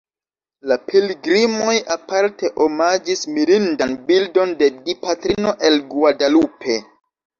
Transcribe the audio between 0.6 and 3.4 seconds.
La pilgrimoj aparte omaĝis